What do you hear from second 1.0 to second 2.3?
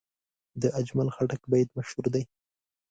خټک بیت مشهور دی.